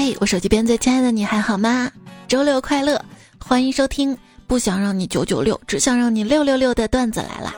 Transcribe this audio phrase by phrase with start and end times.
[0.00, 1.90] 嘿，我手机边最亲爱的你还好吗？
[2.28, 3.04] 周六快乐，
[3.44, 4.16] 欢迎收听。
[4.46, 7.52] 不想让你九九六，只想让你六六六的段子来了。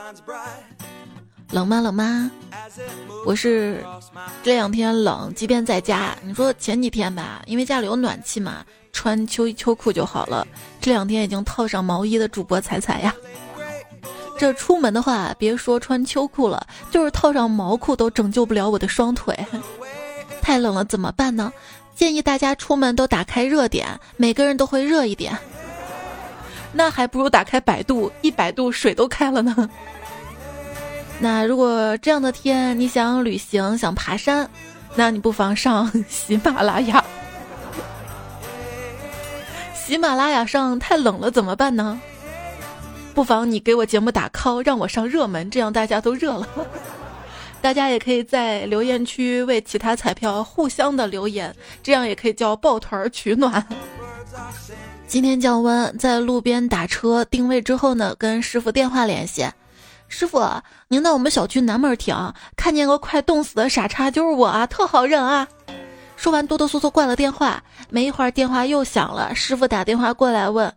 [1.51, 1.83] 冷吗？
[1.83, 2.31] 冷吗？
[3.27, 3.85] 我是
[4.43, 6.17] 这两天冷，即便在家。
[6.23, 10.49] 你说前几天吧，因为家里有暖气嘛，穿秋衣秋裤就好了。
[10.81, 13.15] 这两天已经套上毛衣的主播彩彩呀。
[14.39, 19.39] 这出门的话，别说穿秋裤了，就是套上毛裤都拯救不了我的双腿。
[20.41, 21.53] 太冷了怎么办呢？
[22.01, 23.87] 建议大家出门都打开热点，
[24.17, 25.37] 每个人都会热一点。
[26.73, 29.69] 那还不如打开百度，一百度水都开了呢。
[31.19, 34.49] 那如果这样的天你想旅行想爬山，
[34.95, 37.05] 那你不妨上喜马拉雅。
[39.75, 42.01] 喜马拉雅上太冷了怎么办呢？
[43.13, 46.49] 不妨你给我节目打 call，让我上热门，这样大家都热了。
[47.63, 53.65] 大家也可以在留言区为其他彩票互相的留言，这样也可以叫抱团取暖。
[55.07, 59.47] 今天降温，在路边打车定位之后呢，跟师傅电话联系。
[60.09, 60.43] 师傅，
[60.89, 65.47] 您到我们小区南门停，看见个快冻死的傻叉就是我啊，特好认啊。
[66.17, 67.63] 说完哆哆嗦嗦挂了电话。
[67.91, 70.73] 没一会儿电话又响了，师傅打电话过来问：“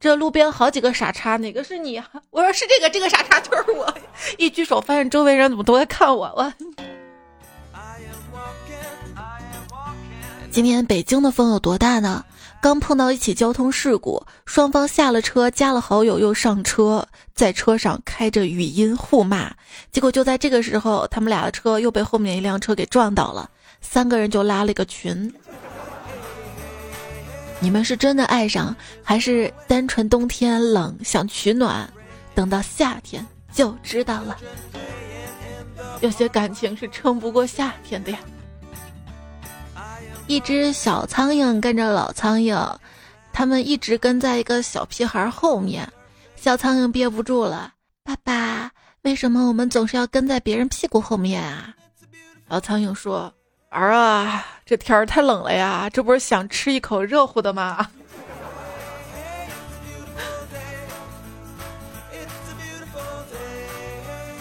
[0.00, 3.92] 这路边好几个傻叉，哪个是你？”我说：“是这个，这个傻叉就是我。”
[4.38, 6.52] 一举手发现周围人怎么都在看我，我。
[10.50, 12.24] 今天北京的风有多大呢？
[12.60, 19.52] 刚碰到一起交通事故，双方下了车，加了好友又上车，在车上开着语音互骂。
[19.92, 23.50] 结果就在这个时候，他们俩的车又被后面一辆车给撞倒了，
[23.82, 25.30] 三个人就拉了一个群。
[27.64, 31.90] 你们是真的爱上，还是单纯冬天冷想取暖？
[32.34, 34.36] 等到夏天就知道了。
[36.02, 38.18] 有些感情是撑不过夏天的呀。
[40.26, 42.76] 一只小苍蝇跟着老苍蝇，
[43.32, 45.90] 他们一直跟在一个小屁孩后面。
[46.36, 47.72] 小苍蝇憋不住了
[48.04, 48.70] ：“爸爸，
[49.04, 51.74] 为什么我们总是要跟在别人屁股后面啊？”
[52.46, 53.32] 老苍蝇说
[53.74, 57.86] ：“儿啊，这天儿太冷了呀，这不是想吃一口热乎的吗？”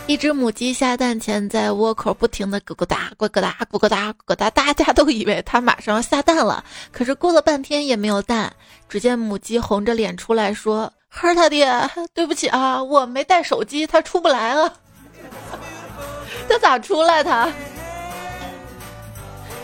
[0.06, 6.64] 一只母鸡下蛋前，在窝口不停的咯咯哒、咯咯哒、咯咯哒、咯哒，大家都以为它马上要下蛋了。
[6.92, 8.54] 可是过了半天也没有蛋。
[8.90, 14.72] 只见母鸡红着脸出来说：“孩儿他爹，对不起啊，我没带手机，它出不来了。
[16.50, 17.24] 它咋出来？
[17.24, 17.50] 它？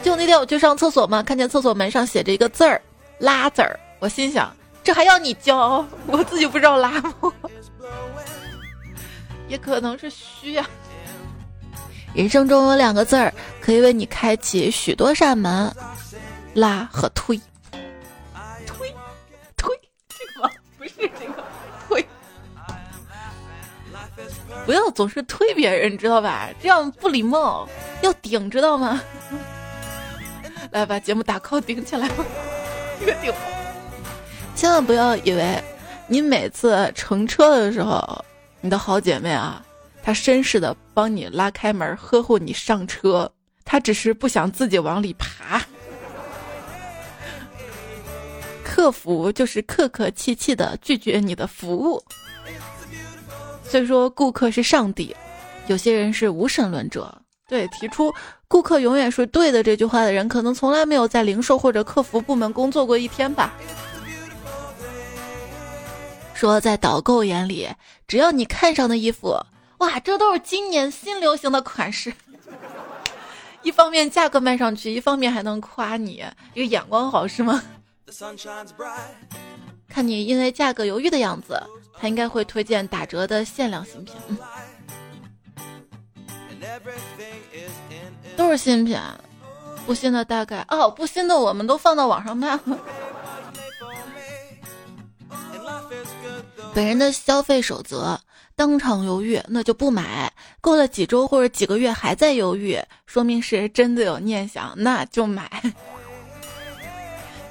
[0.01, 2.81] 就那天我去上厕所嘛，看见厕所门上写着一个字儿
[3.19, 5.85] ‘拉’字儿，我心想，这还要你教？
[6.07, 7.13] 我自己不知道拉吗？”
[9.47, 10.65] 也可能是虚呀。
[12.13, 15.71] 人生中有两个字儿可以为你开启许多扇门，
[16.53, 17.39] 拉和推。
[18.65, 18.93] 推，
[19.57, 19.75] 推，
[20.07, 21.43] 这个不是这个
[21.87, 22.05] 推。
[24.65, 26.49] 不要总是推别人，知道吧？
[26.61, 27.67] 这样不礼貌。
[28.01, 29.01] 要顶，知道吗？
[30.71, 32.25] 来把节目打 call 顶起来吧。
[32.99, 33.33] 这个顶。
[34.55, 35.61] 千万不要以为
[36.07, 38.25] 你每次乘车的时候。
[38.61, 39.65] 你的好姐妹啊，
[40.03, 43.31] 她绅士的帮你拉开门，呵护你上车，
[43.63, 45.61] 她只是不想自己往里爬。
[48.61, 52.03] 客服就是客客气气的拒绝你的服务。
[53.63, 55.15] 虽说顾客是上帝，
[55.67, 57.17] 有些人是无神论者。
[57.47, 58.13] 对，提出
[58.49, 63.53] 顾客永远是对的这句话的人，可能从来没有在零售或者客服部门工作过一天吧。
[66.33, 67.69] 说在导购眼里，
[68.07, 69.39] 只要你看上的衣服，
[69.77, 72.11] 哇，这都是今年新流行的款式。
[73.61, 77.61] 一方面价格卖上去，一方面还能夸你，这个眼光好是吗？
[79.87, 81.61] 看你因为价格犹豫的样子，
[81.93, 84.15] 他应该会推荐打折的限量新品。
[88.39, 88.97] 都是新品，
[89.85, 92.61] 不新的大概哦，不新的我们都放到网上卖了。
[96.73, 98.17] 本人的消费守则：
[98.55, 100.29] 当场犹豫，那就不买；
[100.61, 105.61] 过了几周或者几个月还在犹豫，说明是真的有念想，那就买。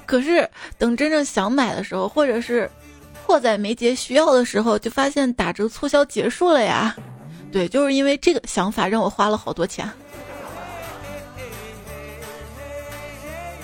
[0.06, 0.48] 可是
[0.78, 2.70] 等真正想买的时候，或者是
[3.26, 6.96] 迫在眉睫需要的时候，就发现打折促销结束了呀。
[7.52, 9.86] 对，就是因为这个想法让我花了好多钱。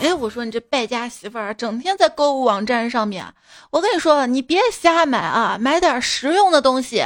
[0.00, 3.24] 哎，我说你这败家媳妇儿，整天在购物网站上面。
[3.70, 7.02] 我跟你说，你别瞎买啊，买点实用的东西。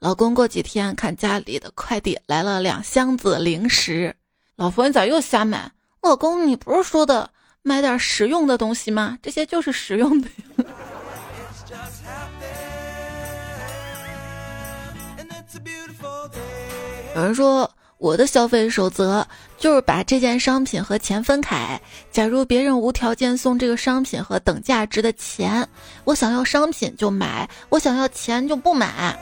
[0.00, 4.14] 老公过几天看家里的快递来了两箱子零食，
[4.56, 5.72] 老婆你咋又瞎买？
[6.02, 7.30] 老公，你不是说的
[7.62, 9.18] 买点实用的东西吗？
[9.22, 10.28] 这些就是实用的。
[17.16, 17.70] 有人说。
[17.98, 19.26] 我的消费守则
[19.56, 21.80] 就是把这件商品和钱分开。
[22.10, 25.66] 假如别人无条件送这个商品和等价值的钱，
[26.04, 29.18] 我想要商品就买，我想要钱就不买。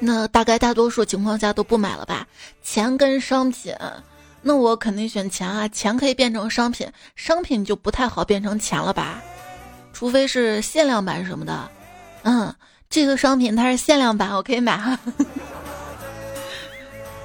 [0.00, 2.26] 那大概大多数情况下都不买了吧？
[2.62, 3.74] 钱跟商品，
[4.42, 5.66] 那我肯定选钱啊！
[5.68, 6.86] 钱可以变成商品，
[7.16, 9.20] 商品就不太好变成钱了吧？
[9.92, 11.68] 除非是限量版什么的。
[12.22, 12.54] 嗯，
[12.88, 14.98] 这个商品它是限量版，我可以买哈。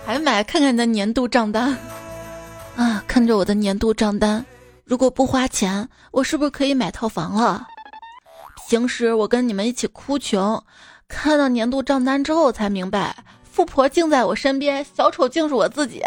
[0.05, 0.43] 还买？
[0.43, 1.77] 看看你的年度账单
[2.75, 3.03] 啊！
[3.07, 4.45] 看着我的年度账单，
[4.83, 7.67] 如果不花钱，我是不是可以买套房了？
[8.69, 10.63] 平时我跟你们一起哭穷，
[11.07, 16.03] 看到年度账单之后才明白，富婆竟在我身边，小丑竟是我自己。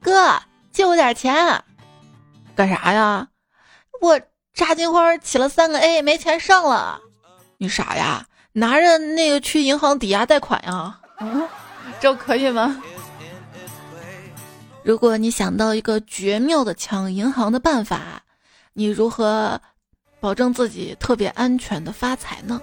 [0.00, 0.40] 哥，
[0.72, 1.62] 借我点钱，
[2.56, 3.28] 干啥呀？
[4.00, 4.20] 我
[4.52, 7.00] 炸金花起了三个 A，没钱上了。
[7.58, 8.26] 你傻呀？
[8.52, 11.00] 拿着那个去银行抵押贷款呀？
[11.18, 11.48] 嗯，
[12.00, 12.80] 这可以吗？
[14.82, 18.22] 如果你想到一个绝妙的抢银行的办法，
[18.74, 19.58] 你如何
[20.20, 22.60] 保证自己特别安全的发财呢？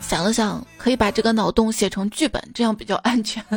[0.00, 3.44] 想了想，可以把这个脑洞写成剧本，这样比较安全。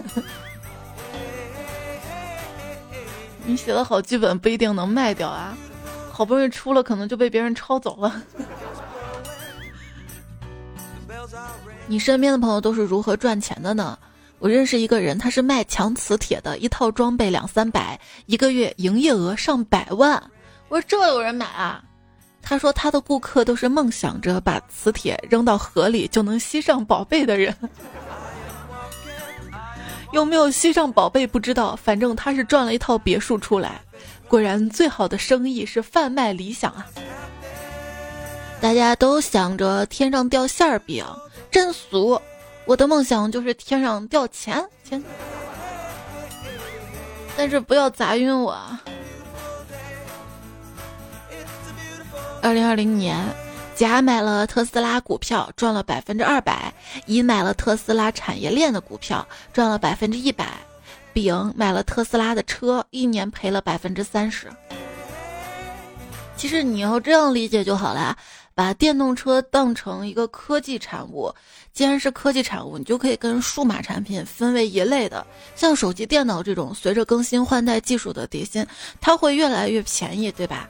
[3.45, 5.55] 你写的好剧本不一定能卖掉啊，
[6.11, 8.23] 好不容易出了，可能就被别人抄走了。
[11.88, 13.97] 你身边的朋友都是如何赚钱的呢？
[14.39, 20.21] 我认识一个人，他是卖强磁铁的，一套装备两三百，一个月营业额上百万。
[20.69, 21.83] 我说这有人买啊？
[22.41, 27.56] 他说他的顾客都是梦想着把磁铁扔到河里就能吸上宝贝的人。
[30.13, 33.81] 有没有吸上宝贝不知道，反正他是赚了一套别墅出来。
[34.27, 36.85] 果然，最好的生意是贩卖理想啊！
[38.59, 41.06] 大家都想着天上掉馅儿饼。
[41.50, 42.21] 真俗！
[42.65, 45.01] 我的梦想就是天上掉钱钱，
[47.38, 48.59] 但是不要砸晕我。
[52.42, 53.18] 二零二零年，
[53.75, 56.71] 甲买了特斯拉股票，赚了百分之二百；
[57.06, 60.45] 乙买了特斯拉产业链的股票，赚了百分之一百；
[61.13, 64.48] 丙买了特斯拉的车，一年赔了百分之三十。
[66.36, 68.15] 其实你要这样理解就好了。
[68.57, 71.31] 把电动车当成一个科技产物，
[71.74, 75.24] 既然是科技产物，你就可以跟数码产品分为一类的。
[75.56, 78.65] 像手机、电脑这种，随着更新换代技术的底薪，
[79.00, 80.68] 它会越来越便宜，对吧？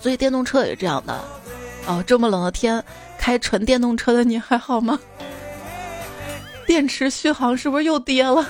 [0.00, 1.20] 所以电动车也是这样的。
[1.88, 2.80] 哦，这么冷的天，
[3.18, 4.96] 开纯电动车的你还好吗？
[6.64, 8.46] 电池续航是不是又跌了？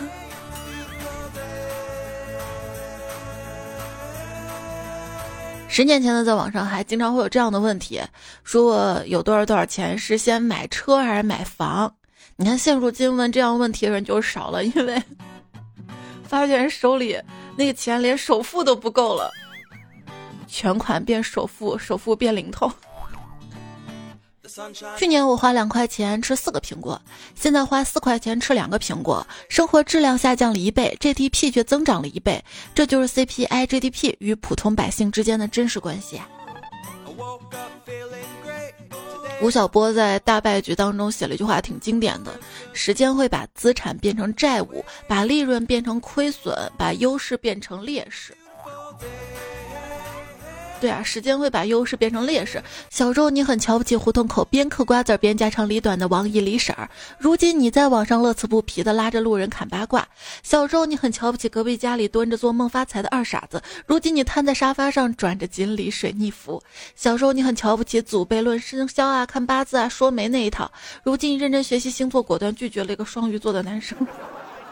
[5.68, 8.00] 十年前呢，在网上还经常会有这样的问题：
[8.44, 11.94] 说我有多少多少钱，是先买车还是买房？
[12.36, 15.02] 你看现如今问这样问题的人就少了，因为
[16.22, 17.20] 发现手里
[17.56, 19.30] 那个钱连首付都不够了，
[20.46, 22.72] 全款变首付，首付变零头。
[24.96, 27.00] 去年我花两块钱吃四个苹果，
[27.34, 32.42] 现在花四块钱吃两个苹果，生活质量下降了一倍，GDP 却增长了一倍，
[32.74, 36.20] 这就是 CPI GDP 与普通百姓之间的真实关系。
[39.42, 42.32] 吴晓波在大败局当中写了一句话，挺经典的：
[42.72, 48.34] 时间会把资产变成债务，把利润变成亏损，把优势变成劣势。
[50.78, 52.62] 对啊，时间会把优势变成劣势。
[52.90, 60.06] 小时候你很瞧不起胡同口边嗑瓜子边家长里短的王姨李婶儿，如今你在网上乐此不疲的拉着路人侃八卦。
[60.42, 66.62] 小时候你很瞧不起隔壁家里蹲着做梦发财的二傻子，如今你瘫在沙发上转着锦鲤水逆服。
[66.94, 70.70] 小时候你很瞧不起祖辈论生肖啊、看八字啊、说媒那一套，
[71.02, 73.96] 如今认真学习星座，果断拒绝了一个双鱼座的男生。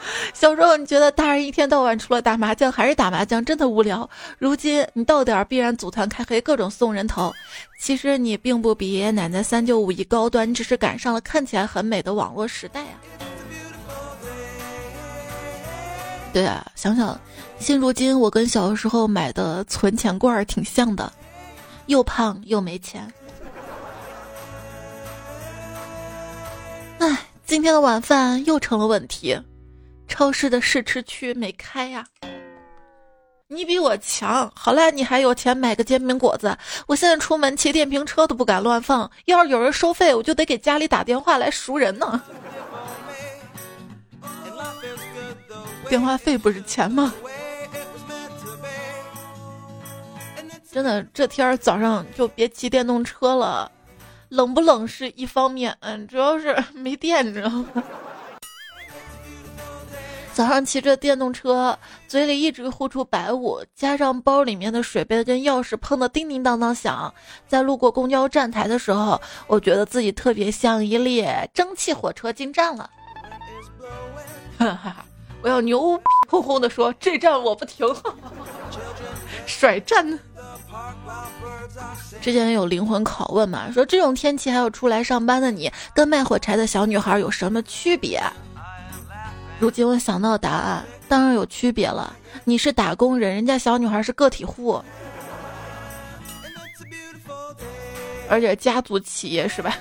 [0.34, 4.08] 小时候你觉得大人一天到晚除了打麻将还是打麻将，真的无聊。
[4.38, 7.32] 如今你到点儿必然组团开黑，各种送人头。
[7.80, 12.96] 其实你并不比爷爷奶奶三舅五一高端，你只是赶上了看起来很美的网络时代啊。
[16.32, 17.18] 对啊，想想
[17.58, 21.12] 现如今我跟小的时候买的存钱罐儿挺像的，
[21.87, 23.11] 又胖又没钱。
[26.99, 29.38] 唉，今天的晚饭又成了问题。
[30.06, 32.06] 超市的试吃区没开呀！
[33.49, 36.56] 你比我强，好赖你还有钱买个煎饼果子。
[36.87, 42.23] 我现在出门骑电瓶车都不敢乱放，要是有人收费，我就得给家里打电话来赎人呢。
[45.88, 47.12] 电话费不是钱吗？
[50.73, 53.70] 真的，这天儿早上就别骑电动车了，
[54.30, 57.84] 冷不冷是一方面，嗯，主要是没电，你知道吗？
[60.35, 67.14] 早上骑着电动车，嘴里一直呼出白雾，加上包里面的水杯跟钥匙碰得叮叮当当响，
[67.47, 72.91] 在路过公交站台的时候，我觉得自己特别像一列蒸汽火车进站了。
[74.59, 74.97] 哈哈，
[75.41, 77.87] 我要牛逼哄哄的说，这站我不停，
[79.47, 80.19] 甩站。
[82.21, 88.21] 之前有灵魂拷问嘛，说这种天气还有出来上班的你，跟卖火柴的小女孩有什么区别？
[89.61, 92.14] 如今我想到答案，当然有区别了。
[92.44, 94.82] 你是打工人，人家小女孩是个体户，
[98.28, 99.76] 而且家族企业是吧？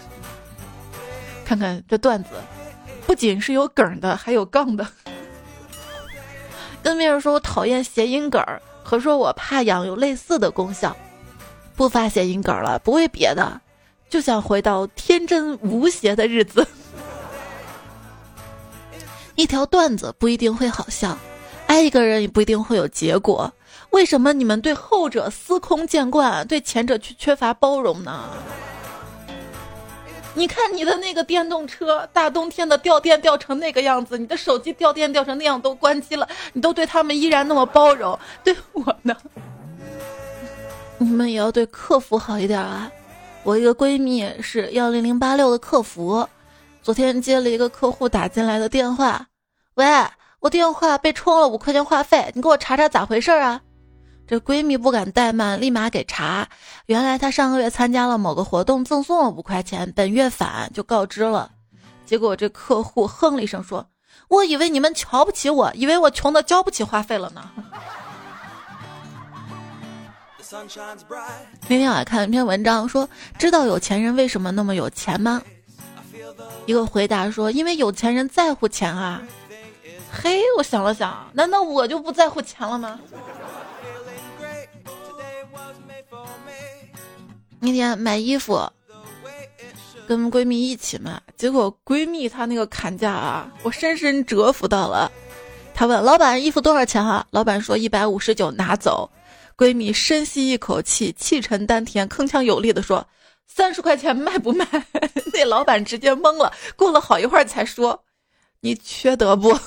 [1.43, 2.29] 看看这段子，
[3.05, 4.87] 不仅是有梗的，还有杠的。
[6.81, 10.95] 跟别人说我讨厌谐音梗儿，和说我怕痒有类似的功效。
[11.75, 13.59] 不发谐音梗了，不为别的，
[14.09, 16.65] 就想回到天真无邪的日子。
[19.35, 21.17] 一条段子不一定会好笑，
[21.67, 23.51] 爱一个人也不一定会有结果。
[23.89, 28.29] 为什么你们对后者司空见惯，对前者却缺乏包容呢？
[30.35, 39.15] 你看你的那个电动车，大冬天的掉电掉成那个样子，你的手机掉电掉成那样都关机了，你都对他们依然那么包容，对我呢？
[40.97, 42.91] 你们也要对客服好一点啊！
[43.43, 46.27] 我一个闺蜜是幺零零八六的客服。
[46.83, 49.27] 昨天接了一个客户打进来的电话，
[49.75, 49.85] 喂，
[50.41, 53.61] 我电话被充了五块钱话费，你给我查查咋回事啊？
[54.27, 56.49] 这闺蜜不敢怠慢，立马给查。
[56.87, 61.51] 原来她上个月参加了某个活动，赠送了五块钱，本月返，就告知了。
[62.05, 63.87] 结果这客户哼了一声说
[64.27, 67.49] ：“我以为你们瞧不起我，以为我穷的交不起话费了呢。”
[71.69, 73.07] 那天我还看了一篇文章，说
[73.39, 75.41] 知道有钱人为什么那么有钱吗？
[76.65, 79.21] 一个回答说：“因为有钱人在乎钱啊。”
[80.11, 82.99] 嘿，我想了想，难道我就不在乎钱了吗？
[87.59, 88.61] 那天买衣服，
[90.07, 95.11] 跟闺蜜一起买，结果闺蜜她那个砍价啊，我深深折服到了。
[95.73, 99.09] 她问老板：“衣服多少钱啊？”老板说：“一百五十九，拿走。”
[99.57, 103.05] 闺蜜深吸一口气，气沉丹田，铿锵有力的说。
[103.55, 104.65] 三十块钱卖不卖？
[105.31, 108.03] 那老板直接懵了，过了好一会儿才说
[108.61, 109.55] ：“你缺德不？”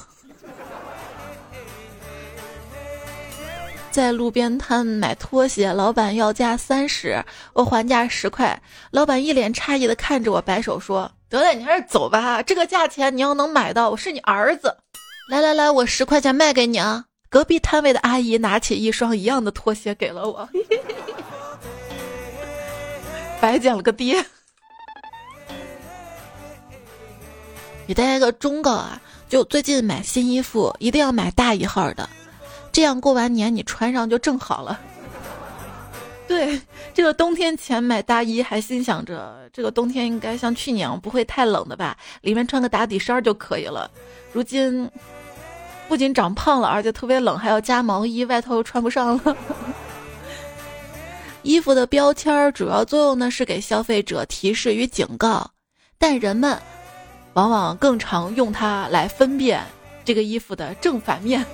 [3.93, 14.79] 在路边摊买拖鞋，老板要价三十，我还价十块，老板一脸诧异的看着我，摆手说：“得了，你还是走吧，这个价钱你要能买到，我是你儿子。
[15.31, 20.49] 来来来，我十块钱卖给你啊！”隔壁摊位的阿姨拿起一双一样的拖鞋给了我。
[23.47, 24.27] 白捡了个爹！
[27.87, 32.11] 给大家一个忠告啊，就最近买新衣服一定要买大一号的，
[32.73, 34.81] 这样过完年你穿上就正好了。
[36.27, 36.61] 对，
[36.93, 43.89] 这个冬天前买大衣，还心想着这个冬天应该像去年不会太冷的吧，里面穿个打底衫就可以了。
[44.33, 44.91] 如今
[45.87, 49.37] 不仅长胖了，而且特别冷，还要加毛衣，外套又穿不上了。
[51.47, 55.49] 衣服的标签主要作用呢是给消费者提示与警告，
[55.97, 56.61] 但人们
[57.35, 59.65] 往往更常用它来分辨
[60.05, 61.47] 这个衣服的正反面。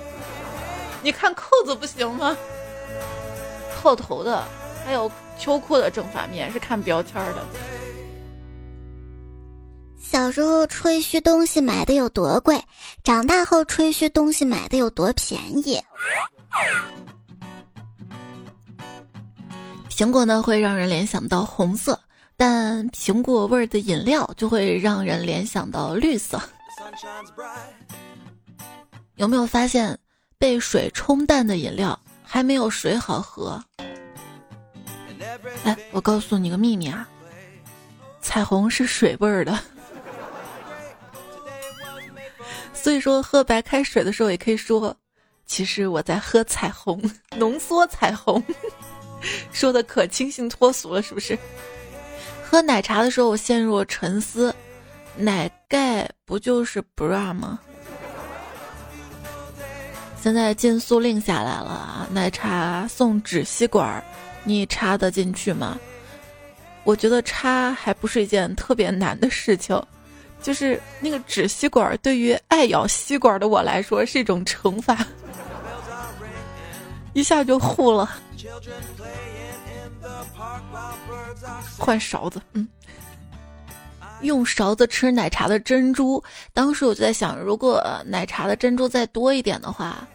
[1.03, 2.35] 你看扣子不行吗？
[3.75, 4.43] 套头的，
[4.83, 7.45] 还有秋裤的正反面是看标签的。
[10.01, 12.59] 小时候吹嘘东西买的有多贵，
[13.03, 15.79] 长大后吹嘘东西买的有多便宜。
[19.95, 21.99] 苹果呢会让人联想到红色，
[22.35, 26.41] 但苹果味儿的饮料就会让人联想到绿色。
[29.17, 29.95] 有没有发现，
[30.39, 33.63] 被水冲淡的饮料还没有水好喝？
[35.63, 37.07] 哎，我告诉你个秘密啊，
[38.19, 39.59] 彩虹是水味儿的。
[42.73, 44.97] 所以说，喝白开水的时候也可以说，
[45.45, 46.99] 其实我在喝彩虹，
[47.37, 48.43] 浓缩彩虹。
[49.51, 51.37] 说的可清新脱俗了，是不是？
[52.43, 54.53] 喝奶茶的时候，我陷入沉思。
[55.15, 57.59] 奶盖不就是 bra 吗？
[60.21, 64.03] 现在禁塑令下来了啊，奶茶送纸吸管，
[64.43, 65.77] 你插得进去吗？
[66.83, 69.79] 我觉得插还不是一件特别难的事情，
[70.41, 74.97] 就是那个纸吸管对于爱咬吸管的我来说是一种惩罚，
[77.13, 78.09] 一下就糊了。
[81.77, 82.67] 换勺子，嗯，
[84.21, 86.23] 用勺子吃奶茶的珍珠。
[86.53, 90.07] 当时我就在想，如果奶茶的珍珠再多一点的话，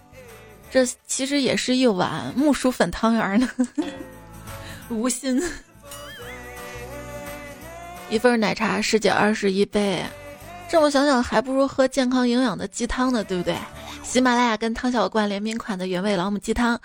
[0.71, 3.49] 这其实也是一碗木薯粉汤圆呢。
[4.91, 5.43] 无心。
[8.11, 10.03] 一份奶茶十几二十一杯，
[10.69, 13.57] 这么想想还不如喝健康营养的鸡汤呢，对不对？
[14.03, 16.79] 喜马拉雅跟汤小罐联名款的原味老母鸡汤，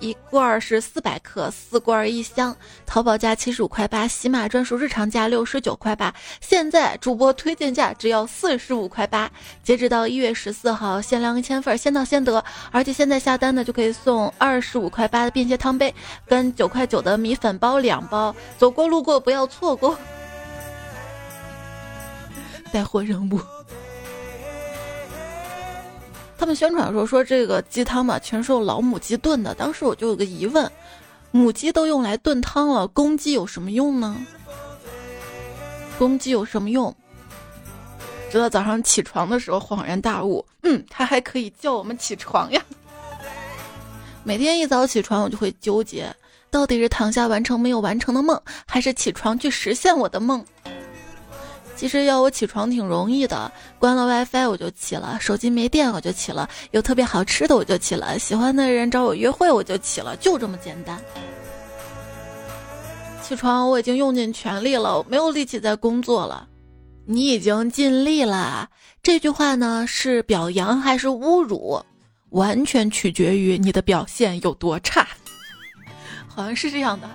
[0.00, 2.56] 一罐是四百克，四罐一箱，
[2.86, 9.30] 淘宝价七十五块八，喜马专属日常价六十九块八，现在主播推荐价只要四十五块八，
[9.62, 15.94] 截止到一月十四号，限量一千份，先到先得，而且现在下单呢就可以送二十五块八的便携汤杯
[16.26, 19.98] 跟九块九的米粉包两包，走过路过不要错过。
[22.68, 23.40] 带货任务。
[26.36, 29.54] 他们宣传说说这个鸡汤嘛，全是用老母鸡炖的。
[29.54, 30.70] 当时我就有个疑问：
[31.30, 34.16] 母鸡都用来炖汤了，公鸡有什么用呢？
[35.98, 36.94] 公鸡有什么用？
[38.30, 42.62] 直到早上起床的时候恍然大悟，嗯，它还可以叫我们起床呀。
[44.22, 46.14] 每天一早起床，我就会纠结，
[46.50, 50.44] 到底是躺下完成没有完成的梦，还是起床去实现我的梦？
[51.78, 61.00] 其实要我起床挺容易的，关了 WiFi 我就起了，手机没电我就起了，有特别好吃的我就起了，喜欢的人找我约会我就起了，就这么简单。
[63.22, 66.48] 起床我已经用尽全力了，我没有力气再工作了。
[67.06, 68.68] 你已经尽力了，
[69.00, 71.80] 这句话呢是表扬还是侮辱，
[72.30, 75.06] 完全取决于你的表现有多差。
[76.26, 77.08] 好像是这样的。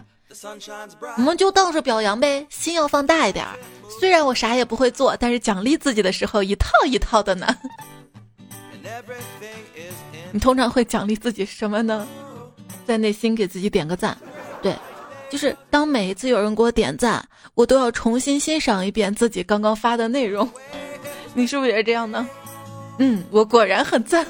[1.17, 3.57] 我们就当是表扬呗，心要放大一点儿。
[3.99, 7.55] 虽然我啥也不会做，但是奖励自己的时候一套一套的呢。
[10.31, 12.07] 你通常会奖励自己什么呢？
[12.85, 14.17] 在内心给自己点个赞。
[14.61, 14.75] 对，
[15.29, 20.49] 就是当每一次有人给我点赞，我都要重新欣赏一遍自己刚刚发的内容。
[21.33, 22.27] 你是不是也是这样呢？
[22.97, 24.25] 嗯，我果然很赞。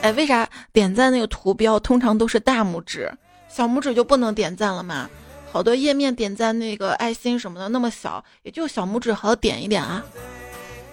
[0.00, 3.12] 哎，为啥点赞那个图标通常都是大拇指？
[3.58, 5.10] 小拇指就不能点赞了吗？
[5.50, 10.00] 好多页面点赞那个爱心什么的那么小，也就小拇指好点一点啊。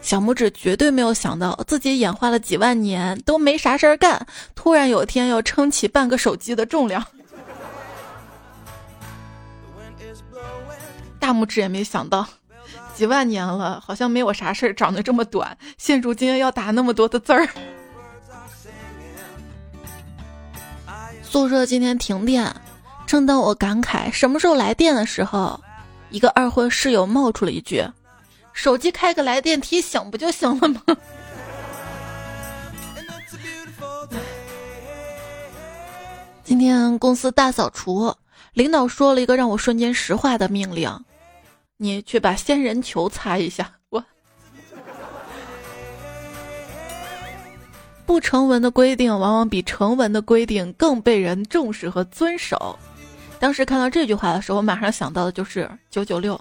[0.02, 4.26] 小拇指绝对没有想到自己演化了几万年都没啥事儿干，
[4.56, 7.06] 突然有一天要撑起半个手机的重量。
[11.20, 12.28] 大拇指也没想到，
[12.96, 17.48] 几万年了好像没我啥事儿，长得这么短，现如今要打那么多的字儿。
[21.36, 22.50] 宿舍今天停电，
[23.06, 25.60] 正当我感慨什么时候来电的时候，
[26.10, 27.86] 一个二婚室友冒出了一句
[28.56, 30.82] ：“手机开个来电提醒不就行了吗？”
[36.46, 38.16] 今天公司大扫除，
[38.54, 41.04] 领导说了一个让我瞬间石化的命令
[41.76, 43.74] ：“你去把仙人球擦一下。”
[48.06, 52.78] 不成文的规定往往比成文的规定更被人重视和遵守。
[53.40, 56.40] 当时看到这句话的时候，我马上想到的就是九九六。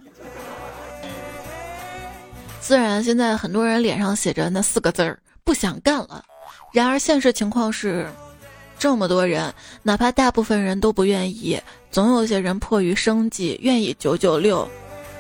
[2.61, 6.23] 虽然现在很多人脸上写着那四个字儿“不想干了”，
[6.73, 8.07] 然而现实情况是，
[8.79, 14.67] 这么多人，哪怕大部分人都不愿意，总有些人迫于生计愿意九九六，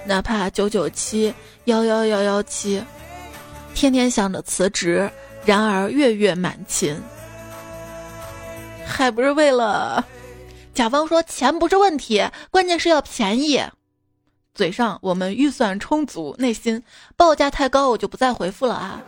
[0.06, 2.82] 哪怕九九七、幺幺幺幺七，
[3.74, 5.10] 天天想着辞职。
[5.44, 6.98] 然而月月满勤，
[8.86, 10.04] 还不是为了？
[10.72, 13.62] 甲方说钱不是问题，关键是要便宜。
[14.54, 16.82] 嘴上我们预算充足，内心
[17.16, 19.02] 报价太高，我就不再回复了啊。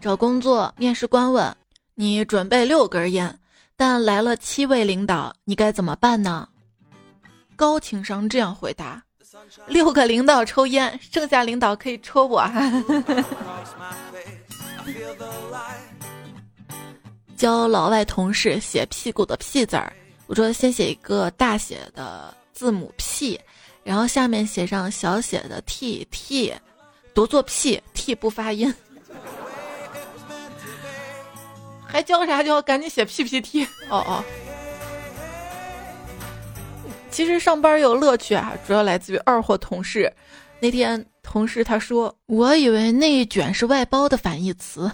[0.00, 1.54] 找工作，面试官问
[1.94, 3.38] 你准备六根烟，
[3.76, 6.48] 但来了七位领导，你该怎么办呢？
[7.56, 9.02] 高情商这样回答：
[9.66, 12.42] 六个领导抽烟，剩下领导可以戳我。
[17.36, 19.92] 教老外同事写屁股的屁字儿，
[20.26, 23.40] 我说先写一个大写的字母 P，
[23.82, 26.54] 然后下面写上小写的 T T，
[27.14, 28.74] 读作 “p”，“t” 不发音。
[31.86, 32.60] 还教啥教？
[32.62, 33.64] 赶紧写 PPT。
[33.88, 34.24] 哦哦。
[37.10, 40.12] 其实上班有乐趣啊，主要来自于二货同事。
[40.60, 44.88] 那天同事他说：“我以为内卷是外包的反义词。”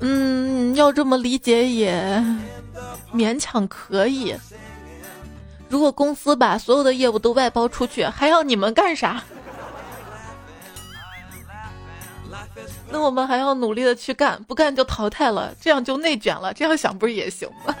[0.00, 2.24] 嗯，要这么理解也
[3.12, 4.34] 勉强可以。
[5.68, 9.22] 如果公司把所有的业务都外包出去，还要你们干啥？
[12.90, 16.54] 那我们还要努力的去干，不干就淘汰了，这样就内卷了。
[16.54, 17.74] 这样想不是也行吗？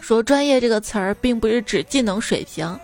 [0.00, 2.78] 说专业这个词儿，并不是指技能水平，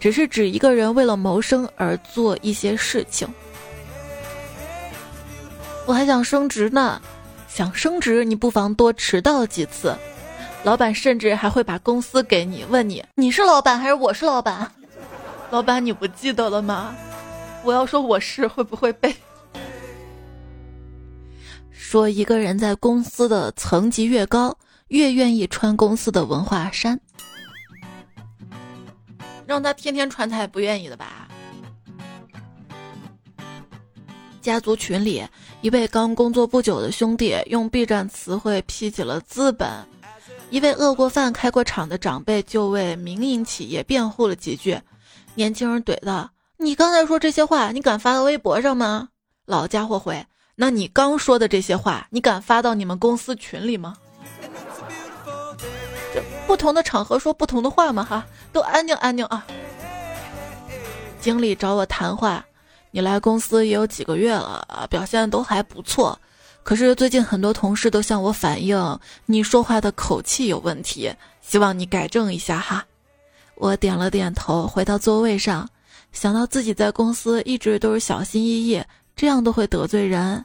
[0.00, 3.32] 只是指一个人为了谋生而做一些事情。
[5.86, 7.00] 我还想升职呢，
[7.48, 9.96] 想升职，你不妨多迟到几次。
[10.62, 14.70] 老板甚至还会把公司给你，问你你是老板还是我是老板？
[15.50, 16.94] 老板你不记得了吗？
[17.64, 19.14] 我要说我是，会不会被？
[21.72, 24.56] 说一个人在公司的层级越高，
[24.88, 27.00] 越愿意穿公司的文化衫。
[29.46, 31.19] 让他天天穿，他也不愿意的吧？
[34.40, 35.22] 家族群里，
[35.60, 39.68] 一位刚工作不久的兄弟用 B 站词汇批起了资本；
[40.50, 44.80] 一位饿过饭、开过厂的长辈就为民营企业辩护了几句。
[45.34, 49.08] 年轻人怼道：“你刚才说这些话，你敢发到微博上吗？”
[49.46, 50.24] 老家伙回。
[50.56, 53.96] 那你刚说的这些话，你敢发到你们公司群里吗？
[56.12, 59.46] 这不同的场合说不同的话嘛，哈，都安静安静啊。
[61.20, 62.44] 经理找我谈话，
[62.90, 66.18] 你来公司也有几个月了啊，表现都还不错，
[66.62, 72.84] 可是最近很多同事都向我反映你说话的口气有问题，希望你改正一下哈。
[73.54, 75.68] 我点了点头，回到座位上，
[76.12, 78.82] 想到自己在公司一直都是小心翼翼，
[79.14, 80.44] 这样都会得罪人。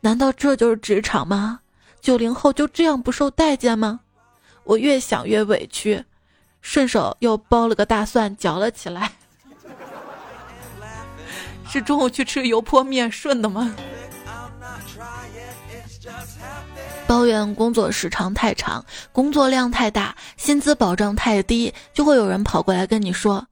[0.00, 1.60] 难道这就是职场吗？
[2.00, 4.00] 九零后就这样不受待见吗？
[4.64, 6.04] 我越想越委屈，
[6.60, 9.12] 顺手又剥了个大蒜嚼了起来。
[11.74, 13.74] 是中午去吃油泼面顺的吗？
[17.04, 23.44] 抱怨工作时长太长，工作量太大，薪资保障太低，就会有人跑过来跟你说：“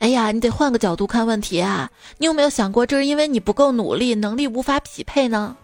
[0.00, 1.90] 哎呀，你得换个角度看问题啊！
[2.16, 5.54] 你有没有想过，这是因为你不够努力，能力无法匹配呢？”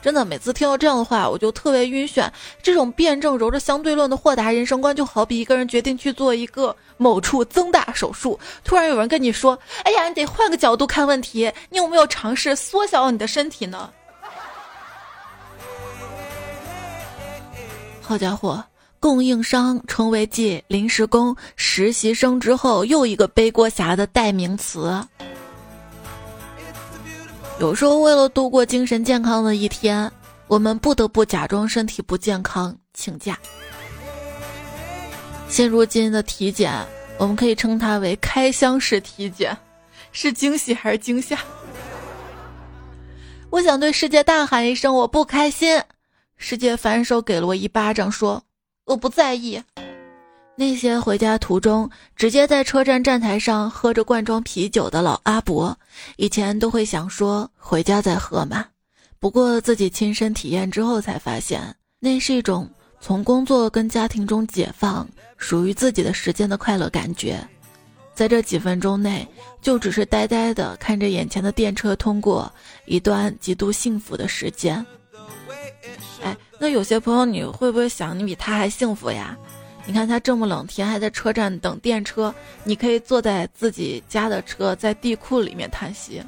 [0.00, 2.30] 真的，每次听到这样的话，我就特别晕眩。
[2.62, 13.90] 这种辩证揉着相对论的豁达人生观，就好比一个人决定去做一个某处增大手术，突然有人跟你说：“哎呀，你得换个角度看问题，你有没有尝试缩小你的身体呢？”
[18.00, 18.64] 好家伙，
[19.00, 25.04] 供应商成为继临时工、实习生之后又一个背锅侠的代名词。
[27.60, 30.10] 有时候，为了度过精神健康的一天，
[30.46, 33.36] 我们不得不假装身体不健康请假。
[35.48, 36.72] 现如今的体检，
[37.18, 39.56] 我们可以称它为开箱式体检，
[40.12, 41.36] 是惊喜还是惊吓？
[43.50, 45.82] 我想对世界大喊一声：我不开心！
[46.36, 48.44] 世界反手给了我一巴掌，说：
[48.84, 49.60] 我不在意。
[50.60, 55.78] 那些回家途中直接在车站站台上喝着罐装啤酒的老阿伯，
[56.16, 58.64] 以前都会想说回家再喝嘛。
[59.20, 62.68] 不过自己亲身体验之后才发现，那是一种
[63.00, 67.38] 从工作跟家庭中解放，属于自己的时间的快乐感觉。
[68.12, 69.24] 在这几分钟内，
[69.62, 72.52] 就只是呆呆的看着眼前的电车通过，
[72.84, 74.84] 一段极度幸福的时间。
[76.20, 79.38] 哎，那有些朋友你会不会想，你比他还幸福呀？
[79.88, 86.22] 你看他这么冷天还在车站等电车，你可以坐在自己家的车，在地库里面叹息。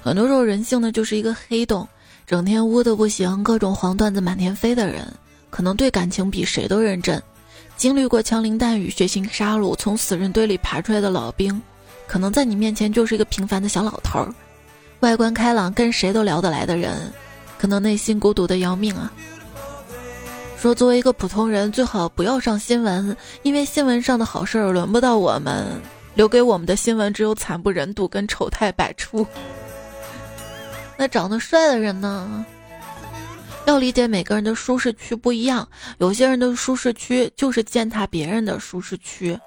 [0.00, 1.86] 很多时候人性呢就是一个黑洞，
[2.28, 5.04] 整天污的不行，各种黄段子满天飞的人，
[5.50, 7.20] 可能对感情比谁都认真。
[7.76, 11.60] 经历过枪林弹雨、血腥杀戮，从死人堆里爬出来的老兵，
[12.06, 14.32] 可能在你面前就是一个平凡的小老头儿。
[15.00, 17.12] 外观开朗、跟谁都聊得来的人，
[17.58, 19.12] 可能内心孤独的要命啊。
[20.60, 25.66] 说作为一个普通人，最好不要上新闻，因为新闻上的好事儿轮不到我们，
[26.14, 29.26] 留给我们的新闻只有惨不忍睹跟丑态百出。
[30.98, 32.44] 那长得帅的人呢？
[33.64, 39.40] 要理解每个人的舒适区不一样，有些人的舒适区就是践踏别人的舒适区。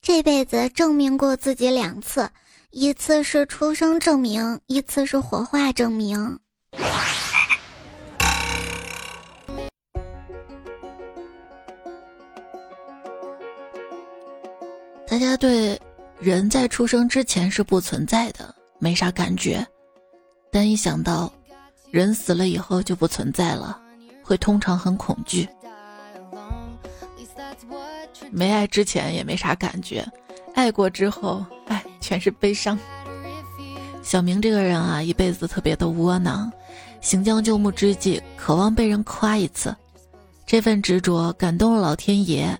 [0.00, 2.26] 这辈子证明过自己两次，
[2.70, 6.38] 一次是出生证明，一次是火化证明。
[15.10, 15.76] 大家对
[16.20, 19.66] 人在出生之前是不存在的，没啥感觉，
[20.52, 21.32] 但一想到
[21.90, 23.76] 人死了以后就不存在了，
[24.22, 25.48] 会通常很恐惧。
[28.30, 30.06] 没爱之前也没啥感觉，
[30.54, 32.78] 爱过之后，哎，全是悲伤。
[34.04, 36.52] 小明这个人啊，一辈子特别的窝囊，
[37.00, 39.74] 行将就木之际，渴望被人夸一次，
[40.46, 42.56] 这份执着感动了老天爷。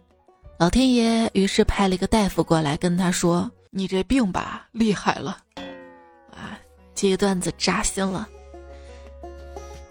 [0.61, 5.39] 老天爷于是派了一个大夫过来跟他说：“你这病吧，厉害了。”
[6.37, 6.53] 啊，
[6.95, 8.29] 这个段子扎心了。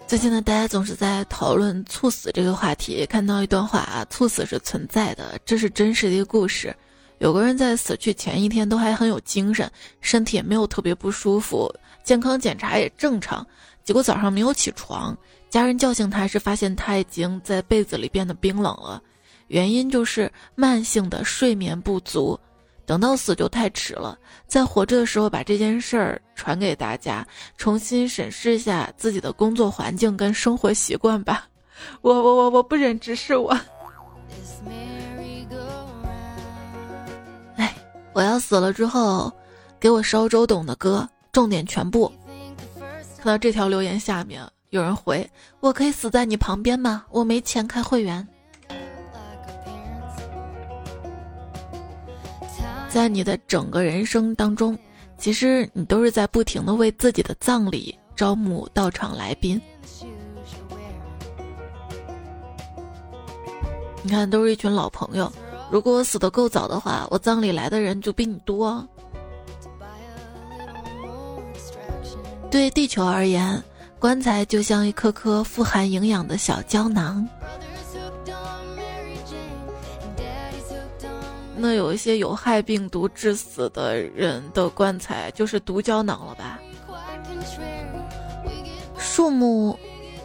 [0.06, 3.04] 最近呢，大家总是在讨论猝死这个话题。
[3.06, 6.72] 看到一段话啊，猝死是存在的，这是真实的一个故事。
[7.18, 9.68] 有个人在死去前一天都还很有精神，
[10.00, 11.68] 身体也没有特别不舒服，
[12.04, 13.44] 健康检查也正常。
[13.82, 19.02] 结果早上没有起床，家人叫醒他时，发现他已经在被子里变得冰冷了。
[19.50, 22.38] 原因就是慢性的睡眠不足，
[22.86, 24.16] 等到死就太迟了。
[24.46, 31.48] 在活着的时候把这件事儿传给大家，重新审视一下自己的工作环境跟生活习惯吧。
[32.00, 33.50] 我我我我不忍直视我。
[37.56, 37.74] 哎，
[38.12, 39.32] 我要死了之后，
[39.80, 42.10] 给我烧周董的歌，重点全部。
[43.16, 47.04] 看到这条留言下面有人回：“我可以死在你旁边吗？
[47.10, 48.24] 我没钱开会员。”
[52.90, 54.76] 在你的整个人生当中，
[55.16, 59.60] 其实你都是在不停的为自己的葬礼招募到场来宾。
[64.02, 65.32] 你看，都是一群老朋友。
[65.70, 68.84] 如果我死的够早的话，我葬礼来的人就比你多。
[72.50, 73.62] 对地球而言，
[74.00, 77.24] 棺材就像一颗颗富含营养的小胶囊。
[81.60, 86.58] 那有一些有害病毒致死的人的棺材就是毒胶囊了吧？
[88.98, 89.78] 树木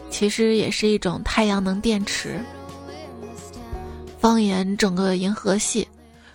[0.08, 2.40] 其实也是一种太阳能电池。
[4.18, 5.86] 放眼整个银河系，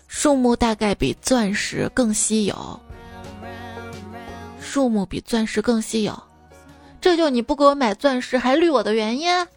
[0.08, 2.80] 树木大概比钻石更稀有。
[4.60, 6.24] 树木比钻石更稀有，
[7.02, 9.48] 这就你不给我买钻石还绿我的原因。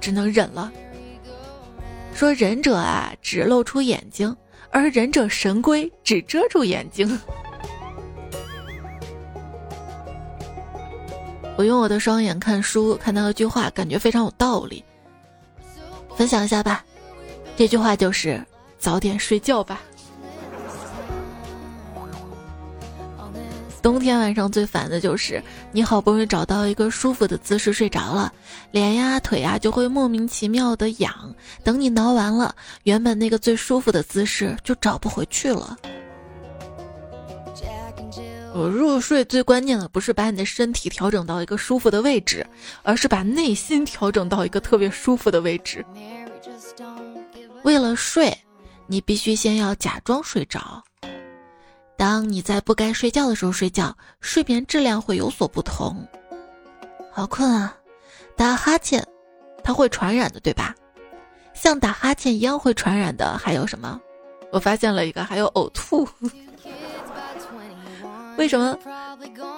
[0.00, 0.72] 只能忍了。
[2.16, 4.34] 说忍者啊，只露出眼睛，
[4.70, 7.06] 而忍者神龟只遮住眼睛。
[11.58, 14.82] 我用我的双眼看书，看到一句话，感觉非常有道理，
[16.16, 16.82] 分享一下吧。
[17.54, 18.42] 这句话就是
[18.78, 19.82] 早点睡觉吧。
[23.86, 28.32] 冬天晚上最烦的就是你好不容易找到一个舒服的姿势睡着了，
[28.72, 31.32] 脸呀腿呀就会莫名其妙的痒。
[31.62, 35.76] 等你挠完了，原本那个最舒服的姿势就找不回去了。
[38.52, 42.44] 我入睡最关键的不是把你的身体调整到一个舒服的位置，
[42.82, 45.86] 而是把内心调整到一个特别舒服的位置。
[47.62, 48.36] 为了睡，
[48.88, 50.82] 你必须先要假装睡着。
[51.96, 56.06] 当你在不该睡觉的时候睡觉，睡眠质量会有所不同。
[57.10, 57.74] 好困啊！
[58.36, 59.02] 打哈欠，
[59.64, 60.74] 它会传染的，对吧？
[61.54, 63.98] 像打哈欠一样会传染的还有什么？
[64.52, 66.06] 我发现了一个，还有呕吐。
[68.36, 68.78] 为什么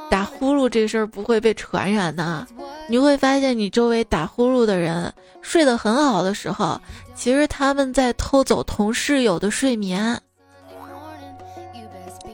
[0.09, 2.47] 打呼噜这事儿不会被传染呢？
[2.89, 6.81] 你会发现，你周围打呼噜的人睡得很好的时候，
[7.17, 10.23] 其实他们在偷走同室友的睡眠。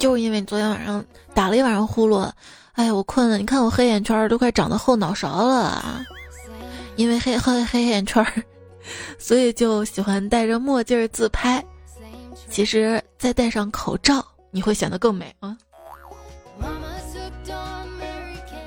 [0.05, 2.31] 就是因为你昨天晚上打了一晚上呼噜，
[2.75, 3.39] 哎呀，我困了。
[3.39, 6.05] 你看我黑眼圈都快长到后脑勺了，
[6.97, 8.23] 因为黑黑黑眼圈，
[9.19, 11.65] 所以就喜欢戴着墨镜自拍。
[12.51, 15.57] 其实再戴上口罩，你会显得更美啊。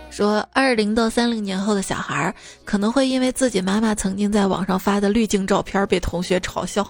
[0.10, 2.34] 说二零到三零年后的小孩
[2.66, 6.84] 可能会因为自己妈妈曾经在网上发的滤镜照片被同学嘲笑。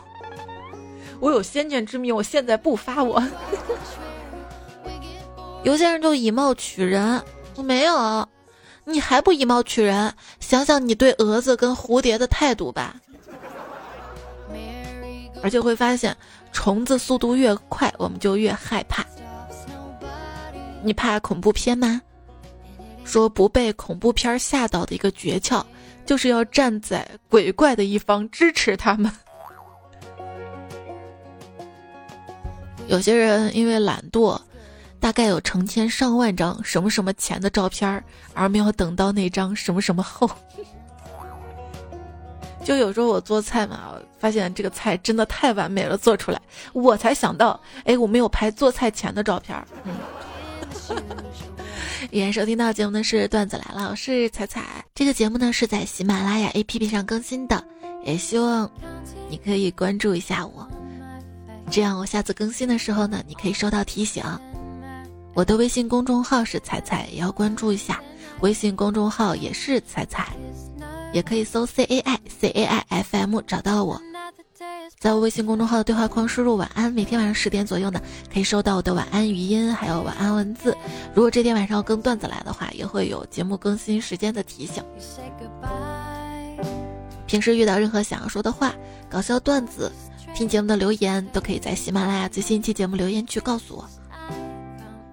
[1.20, 3.22] 我有先见之明，我现在不发我。
[5.68, 7.22] 有些人就以貌取人，
[7.58, 8.30] 我没有，
[8.86, 10.14] 你还不以貌取人？
[10.40, 12.96] 想想你对蛾子跟蝴蝶的态度吧。
[15.44, 16.16] 而且会发现，
[16.54, 19.06] 虫子速度越快，我们就越害怕。
[20.82, 22.02] 你怕恐怖片吗？
[23.04, 25.62] 说不被恐怖片吓到的一个诀窍，
[26.06, 29.12] 就是要站在鬼怪的一方支持他们。
[32.88, 34.40] 有些人因为懒惰。
[35.00, 40.30] 大概有成千上万张什么什么前的照片而没有等到那张什么什么后。
[42.64, 46.42] 就有时候我做菜嘛，发现这个菜真的太完美了，做出来
[46.74, 49.94] 我才想到，哎，我没有拍做菜前的照片嗯。
[52.12, 54.64] 依然收听到节目的是段子来了，我是彩彩。
[54.94, 57.64] 这个节目呢是在喜马拉雅 APP 上更新的，
[58.04, 58.70] 也希望
[59.30, 60.68] 你可以关注一下我，
[61.72, 64.24] 这样我下次更新的时候呢，你可以收到提醒。
[65.38, 68.02] 我的微信公众号是彩彩，也要关注一下。
[68.40, 70.36] 微信公众号也是彩彩，
[71.14, 74.02] 也可以搜 C A I C A I F M 找到我。
[74.98, 78.02] 在我微信公众号的对话框输入“晚安”，每天晚上十点左右呢，
[78.34, 80.76] 可以收到我的晚安语音，还有晚安文字。
[81.14, 84.84] 如果这天晚上要更段子来的话，也会有节目更新时间的提醒。
[87.28, 88.74] 平时遇到任何想要说的话、
[89.08, 89.92] 搞笑段子、
[90.34, 93.88] 听节目的留言，都可以在喜马拉雅最新一期节目留言区告诉我。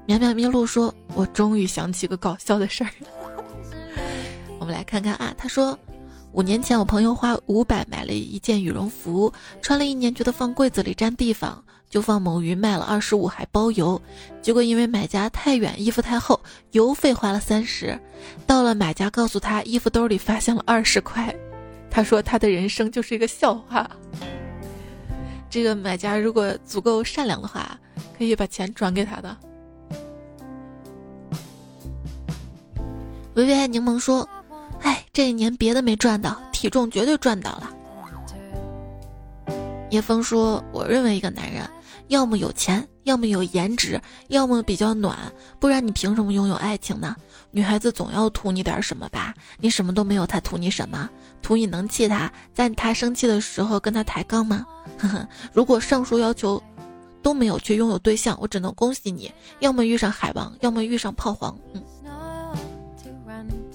[0.06, 2.90] 苗苗迷路说：“我终于想起个搞笑的事儿。
[4.60, 5.78] ”我们来看看啊，他说。
[6.32, 14.02] 五年前，我朋友花五百买了一件羽绒服，穿了一年，觉得放柜子里占地方，就放某鱼卖了二十五，还包邮。
[14.42, 16.40] 结果因为买家太远，衣服太厚，
[16.72, 17.96] 邮费花了三十。
[18.48, 21.32] 到了买家告诉他，衣服兜里发现了二十块。
[21.88, 23.88] 他说他的人生就是一个笑话。
[25.48, 27.78] 这个买家如果足够善良的话，
[28.18, 29.36] 可以把钱转给他的。
[33.34, 34.28] 微微爱柠檬说。
[34.80, 37.70] 哎，这一年别的没赚到，体重绝对赚到了。
[39.90, 41.66] 叶枫说：“我认为一个男人，
[42.08, 45.16] 要么有钱，要么有颜值，要么比较暖，
[45.58, 47.16] 不然你凭什么拥有爱情呢？
[47.50, 49.32] 女孩子总要图你点什么吧？
[49.58, 51.08] 你什么都没有，她图你什么？
[51.40, 54.66] 图你能气她，在她生气的时候跟她抬杠吗？
[54.98, 56.60] 呵呵，如果上述要求
[57.22, 61.82] 都没有，却拥有对象，我只能恭喜你，要么遇上海王，要么遇上炮皇。”嗯。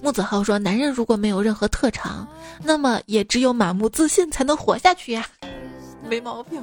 [0.10, 2.28] 木子浩说：“男人如果没有任何特长，
[2.64, 5.24] 那么也只有满目自信才能活下去呀，
[6.10, 6.60] 没毛病。”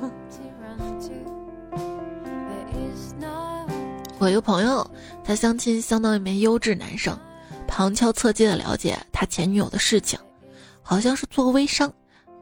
[4.18, 4.90] 我一个朋友，
[5.22, 7.16] 他相亲相当一名优质男生，
[7.68, 10.18] 旁敲侧击的了解他前女友的事情，
[10.82, 11.88] 好像是做微商。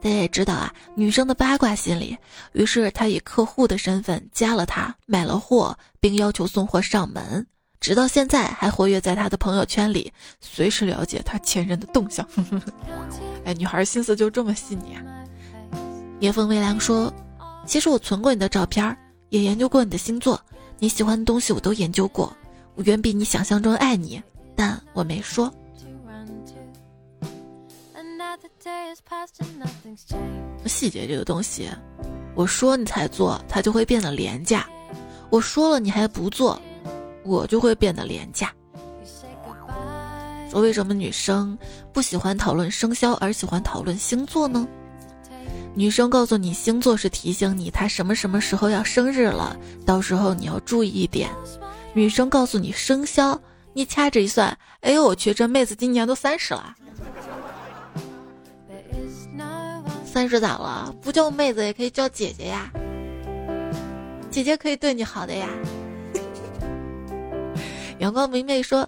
[0.01, 2.17] 大家也知道啊，女生的八卦心理，
[2.53, 7.45] 于是他以客户的身份加了他，买了货，并要求送货上门。
[7.85, 12.27] 直到现在还活跃在他的朋友圈里，随时了解他前任的动向。
[13.45, 15.05] 哎，女孩心思就这么细腻啊！
[16.19, 17.13] 夜风微凉说
[17.67, 18.97] ：“其实我存过你的照片，
[19.29, 20.41] 也研究过你的星座，
[20.79, 22.35] 你喜欢的东西我都研究过。
[22.73, 24.19] 我远比你想象中爱你，
[24.55, 25.53] 但我没说。
[30.65, 31.69] 细节这个东西，
[32.33, 34.61] 我说你才做，它就会变得廉价；
[35.29, 36.59] 我说了你还不做。”
[37.25, 38.53] 我就会变得廉价。
[40.51, 41.57] 说为什么女生
[41.91, 44.65] 不喜欢讨论生肖，而喜欢讨论星座呢？
[45.73, 51.29] 女生告诉你星座是提醒你她什么什么时候要生日了，到时候你要注意一点。
[51.93, 53.37] 女生告诉你生肖，
[53.73, 56.73] 你掐指一算，哎呦我去，这妹子今年都三十了。
[60.05, 60.95] 三十咋了？
[61.01, 62.71] 不叫妹子也可以叫姐姐呀。
[64.31, 65.49] 姐姐可以对你好的呀。
[68.05, 68.87] 阳光明媚说：“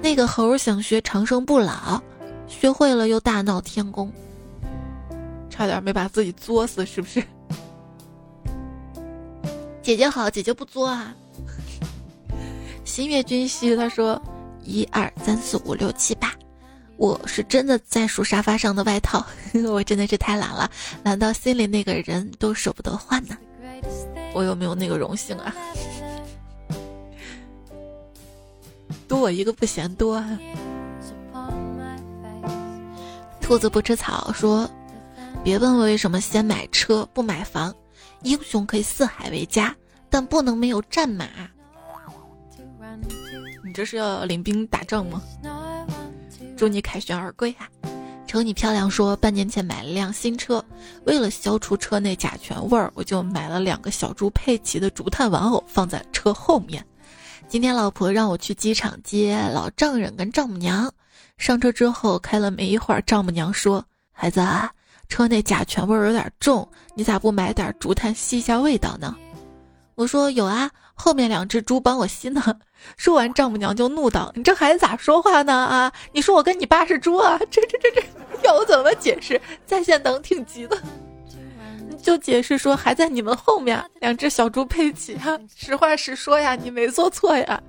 [0.00, 2.02] 那个猴想学长生不老，
[2.48, 4.10] 学会了又大闹天宫，
[5.50, 7.22] 差点没把自己作死，是不是？”
[9.82, 11.14] 姐姐好，姐姐不作啊。
[12.82, 14.18] 新月君兮他说
[14.64, 16.32] ：“一二三四五六七八，
[16.96, 19.22] 我是真的在数沙发上的外套，
[19.68, 20.70] 我真的是太懒了，
[21.04, 23.36] 懒到心里那个人都舍不得换呢。
[24.32, 25.54] 我有没有那个荣幸啊？”
[29.10, 30.24] 多我一个不嫌多！
[33.40, 34.70] 兔子不吃草说
[35.42, 37.74] ：“别问我为什么先买车不买房。
[38.22, 39.74] 英雄可以四海为家，
[40.08, 41.26] 但不能没有战马。”
[43.66, 45.20] 你这是要领兵打仗吗？
[46.56, 47.66] 祝你凯旋而归啊！
[48.28, 50.64] 瞅你漂亮说，半年前买了辆新车，
[51.04, 56.86] 为了消除车内甲醛味儿，我就买了两个小猪佩奇的竹炭玩偶放在车后面。
[57.50, 60.88] 今天老婆让我去机场接老丈人跟丈母娘，
[61.36, 63.84] 上车之后开了没一会儿，丈母娘说
[64.14, 64.70] ：“孩子啊，
[65.08, 69.16] 车内甲醛味儿有点重，你咋不买点竹炭吸一下味道呢？”
[69.96, 72.40] 我说：“有啊，后面两只猪帮我吸呢。
[72.96, 75.52] ”说完，丈母娘就怒道：“你这孩子咋说话呢？
[75.52, 77.36] 啊，你说我跟你爸是猪啊？
[77.50, 78.02] 这这这这，
[78.46, 79.40] 要我怎么解释？
[79.66, 80.78] 在线等挺急的。”
[82.00, 87.62] 就解释说还在你们后面，两只小猪佩奇啊，实话实说呀，你没做错呀。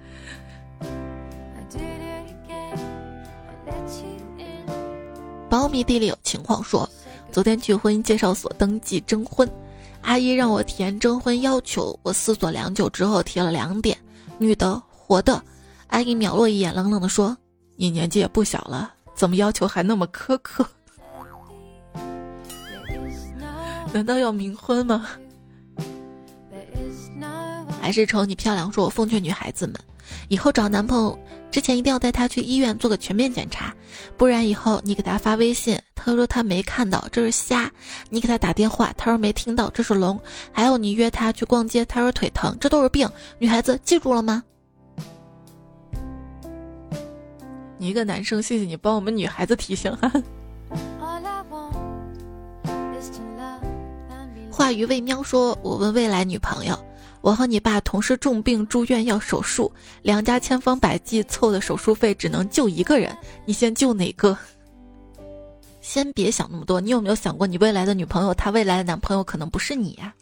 [5.49, 6.89] 苞米地里有情况说，
[7.31, 9.49] 昨天去婚姻介绍所登记征婚，
[10.01, 13.97] 阿姨让我填征婚要求，我思索良久之后提了两点：
[14.37, 15.43] 女的、活的。
[15.87, 17.37] 阿姨瞄了我一眼，冷冷的说
[17.75, 20.65] ：“你年纪也不小了，怎么要求还那么苛刻？”
[23.93, 25.07] 难道要冥婚吗？
[27.81, 28.71] 还是瞅你漂亮。
[28.71, 29.75] 说我奉劝女孩子们，
[30.27, 31.17] 以后找男朋友
[31.49, 33.73] 之前一定要带他去医院做个全面检查，
[34.17, 37.69] 不然以后你给他发微信，他说他没看到，这是瞎；
[38.09, 40.17] 你给他打电话，他说没听到，这是聋；
[40.51, 43.09] 还有你约他去逛街，他说腿疼，这都是病。
[43.39, 44.43] 女孩子记住了吗？
[47.77, 50.11] 你一个男生，谢谢你帮我们女孩子提醒哈。
[54.61, 56.77] 话鱼未喵说：“我问未来女朋友，
[57.21, 64.37] 我和你爸同时重病住院要手术，两家千方百计凑的手术费只能救一个人，你先救哪个？
[65.81, 70.13] 先别想那么多，你有没有想过，你未来的女朋友，她未来的男朋友可能不是你呀？”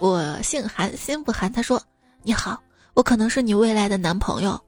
[0.00, 1.52] 我姓韩，心不寒。
[1.52, 1.80] 他说
[2.24, 2.60] ：“你好，
[2.94, 4.60] 我可能是你未来的男朋友，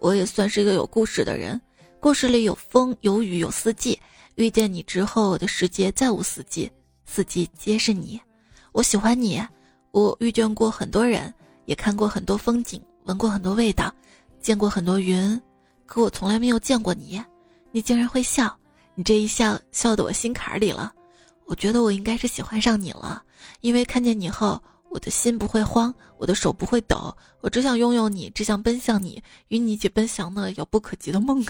[0.00, 1.60] 我也算是一个有故事的人，
[2.00, 3.96] 故事里有风有雨有四季。”
[4.40, 6.72] 遇见你之后我的世界再无四季，
[7.04, 8.18] 四季皆是你。
[8.72, 9.38] 我喜欢你，
[9.90, 11.32] 我遇见过很多人，
[11.66, 13.94] 也看过很多风景，闻过很多味道，
[14.40, 15.38] 见过很多云，
[15.84, 17.22] 可我从来没有见过你。
[17.70, 18.56] 你竟然会笑，
[18.94, 20.90] 你这一笑笑得我心坎里了。
[21.44, 23.22] 我觉得我应该是喜欢上你了，
[23.60, 31.44] 因为看见你后，我的心不会慌，我的手不会抖，我只想拥有你，只想奔向你，与你一起奔向那遥不可及的梦。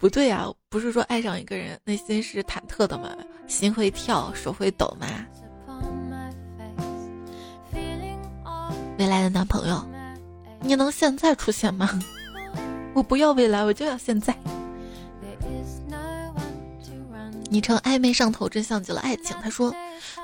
[0.00, 3.14] 不对啊，不是说爱上一个人内心是忐忑的吗？
[3.46, 5.06] 心会跳，手会抖吗？
[8.98, 9.86] 未来的男朋友，
[10.62, 12.00] 你能现在出现吗？
[12.94, 14.34] 我不要未来，我就要现在。
[17.50, 19.36] 昵称暧昧上头，真像极了爱情。
[19.42, 19.70] 他说，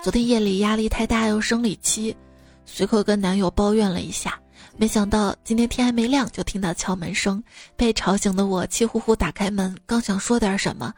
[0.03, 2.17] 昨天夜里压力太大，又生理期，
[2.65, 4.41] 随口跟男友抱怨了一下。
[4.77, 7.43] 没想到今天天还没亮就听到敲门声，
[7.77, 10.93] 被吵醒的我气呼呼打开门，刚想说点什么，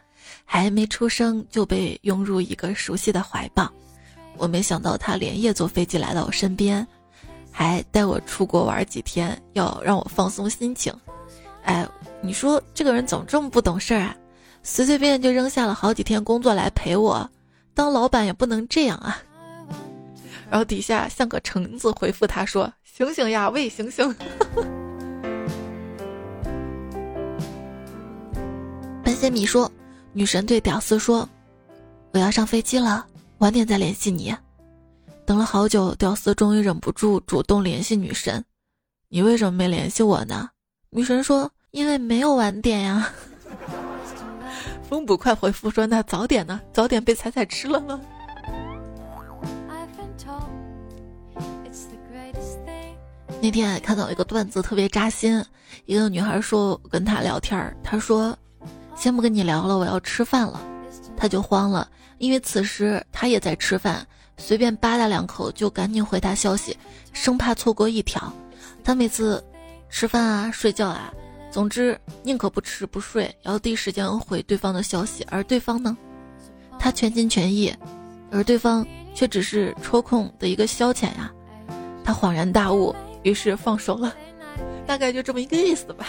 [0.44, 3.70] 还没出声就被拥入一个熟悉的怀抱。
[4.36, 6.86] 我没想到他连夜坐飞机来到我身边，
[7.50, 10.92] 还带我出国玩几天，要让我放松心情。
[11.62, 11.86] 哎，
[12.20, 14.16] 你说这个人怎么这么不懂事儿啊？
[14.62, 17.28] 随随便便就扔下了好几天工作来陪我，
[17.74, 19.18] 当老板也不能这样啊！
[20.50, 22.72] 然后底下像个橙子回复他说。
[22.98, 24.12] 醒醒呀，喂，醒醒！
[29.04, 29.70] 半仙米说
[30.12, 31.28] ：“女神对屌丝说，
[32.12, 33.06] 我要上飞机了，
[33.38, 34.34] 晚点再联系你。”
[35.24, 38.44] 等了好久，屌丝终于忍不住主动联系女神
[39.10, 40.48] ：“你为什么没联系我呢？”
[40.90, 43.12] 女神说：“因为没有晚点呀。
[44.90, 46.60] ”风捕快回复说：“那早点呢？
[46.72, 48.00] 早点被彩彩吃了吗？”
[53.40, 55.42] 那天看到一个段子特别扎心，
[55.86, 58.36] 一个女孩说跟他聊天，她说
[58.96, 60.60] ：“先不跟你聊了，我要吃饭了。”
[61.16, 66.76] 他就慌了，因为此时他也在吃饭，随便吧嗒两口就赶紧回他消息，
[67.12, 68.32] 生怕错过一条。
[68.82, 69.42] 他每次
[69.88, 71.12] 吃饭啊、睡觉啊，
[71.50, 75.96] 总之宁可不吃不睡，要第一时间回对方的消息，而对方呢，
[76.78, 77.72] 他全心全意，
[78.32, 81.32] 而对方却只是抽空的一个消遣呀。
[82.04, 82.94] 他恍然大悟。
[83.28, 84.14] 于是放手了，
[84.86, 86.06] 大概就这么一个意思吧。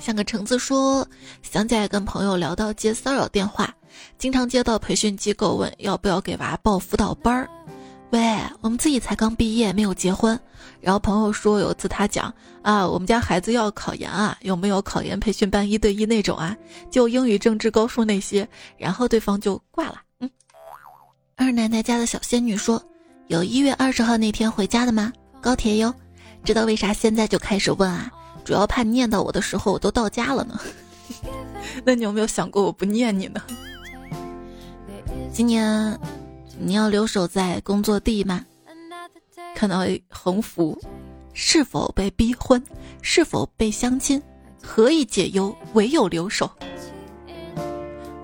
[0.00, 1.06] 像个橙子说，
[1.42, 3.74] 想起来跟朋友聊到接骚扰电话，
[4.16, 7.50] 经常接到培训机构问要不要给娃报辅导班儿。
[8.10, 10.38] 喂，我们自己才刚毕业，没有结婚。
[10.80, 12.32] 然后朋友说有次他讲
[12.62, 16.56] 啊，我们家孩子要考研啊，有没有考研培训班一对一那种啊？
[16.90, 18.48] 就英语、政治、高数那些。
[18.78, 20.00] 然后对方就挂了。
[21.38, 22.82] 二奶奶家的小仙女说
[23.28, 25.12] ：“有一月二十号那天回家的吗？
[25.40, 25.94] 高铁哟。
[26.42, 28.10] 知道为啥现在就开始问啊？
[28.44, 30.60] 主要怕念叨我的时候我都到家了呢。
[31.86, 33.40] 那你有没有想过我不念你呢？
[35.32, 35.96] 今年
[36.58, 38.44] 你要留守在工作地吗？
[39.54, 40.76] 看到横幅，
[41.34, 42.60] 是否被逼婚？
[43.00, 44.20] 是否被相亲？
[44.60, 45.56] 何以解忧？
[45.74, 46.50] 唯有留守。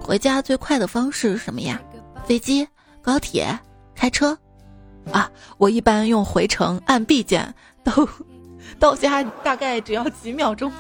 [0.01, 1.81] 回家最快的方式是什么呀？
[2.27, 2.67] 飞机。”
[3.05, 3.57] 高铁，
[3.95, 4.37] 开车，
[5.13, 7.93] 啊，我一般用回程按 B 键，到
[8.79, 10.73] 到家大概只要几秒钟。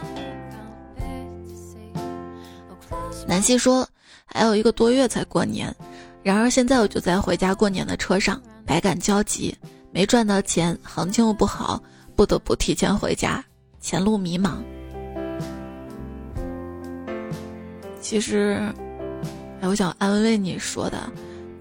[3.28, 3.86] 南希说
[4.24, 5.74] 还有一个多月才过年，
[6.22, 9.54] 然而现在我就在回家过年的车上，百感交集，
[9.90, 11.82] 没赚到钱，行情又不好，
[12.16, 13.44] 不得不提前回家，
[13.80, 14.52] 前路迷茫。
[18.00, 18.58] 其实，
[19.60, 20.98] 哎，我想安慰你说的。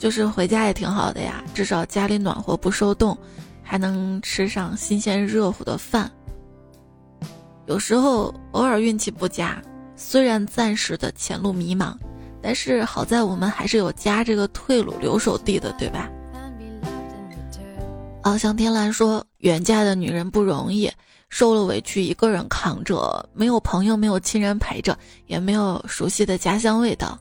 [0.03, 3.17] 就是回家也挺好的呀，至少家里暖和不受冻，
[3.61, 6.11] 还能吃上新鲜热乎的饭。
[7.67, 9.61] 有时候偶尔运气不佳，
[9.95, 11.95] 虽然暂时的前路迷茫，
[12.41, 16.09] 但是好在我们还是有家这个退路留守地的，对吧？
[18.23, 20.91] 翱翔天蓝说：“远嫁的女人不容易，
[21.29, 27.17] 受了委屈一个人扛着，没有朋友，没有亲人陪着，也没有熟悉的家乡味道。”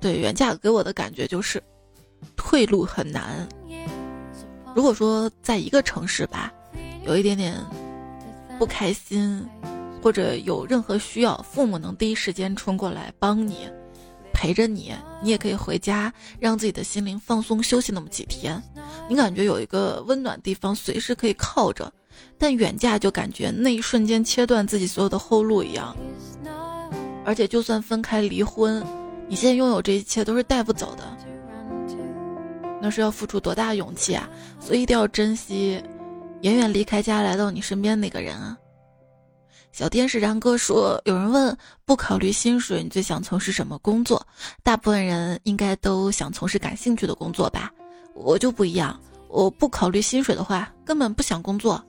[0.00, 1.62] 对，远嫁给我的感觉就是，
[2.36, 3.46] 退路很难。
[4.74, 6.52] 如果说在一个城市吧，
[7.04, 7.54] 有一点点
[8.58, 9.46] 不开心，
[10.02, 13.68] 或者有任何需要，父母能第一时间冲过来帮你，
[14.32, 18.62] 陪着你，你也可以回家，让自己的心灵放松休息那么几天。
[19.08, 21.92] 你感觉有一个温暖地方，随时可以靠着。
[22.38, 25.94] 但远嫁就感觉那一瞬间切断自己所有的后路一样。
[27.24, 28.82] 而且就算分开离婚，
[29.30, 31.04] 你现在拥有这一切都是带不走的。
[32.82, 34.28] 那是要付出多大勇气啊！
[34.58, 35.80] 所以一定要珍惜，
[36.40, 38.58] 远远离开家来到你身边那个人啊。
[39.70, 44.26] 小天使然哥说：“有人问，不考虑薪水，你最想从事什么工作？
[44.64, 47.70] 大部分人应该都想从事感兴趣的工作吧？
[48.14, 51.80] 我就不一样，我不考虑薪水的话，根本不想工作。”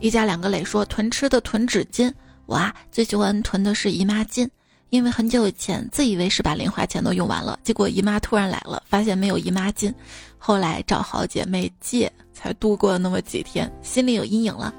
[0.00, 2.10] 一家两个磊说：“囤吃的，囤纸巾。
[2.46, 4.48] 我啊，最喜欢囤的是姨妈巾。”
[4.90, 9.92] 因为很久以前自以为是把零花钱都用完了，结果姨妈突然来了，发现没有姨妈巾，
[10.38, 14.72] 后来找好姐妹借，才度过了那么几天，心里有阴影了。